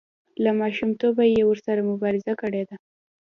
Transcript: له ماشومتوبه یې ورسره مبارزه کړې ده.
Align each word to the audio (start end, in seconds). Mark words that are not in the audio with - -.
له 0.43 0.51
ماشومتوبه 0.61 1.23
یې 1.33 1.41
ورسره 1.45 1.81
مبارزه 1.91 2.33
کړې 2.41 2.63
ده. 2.69 2.75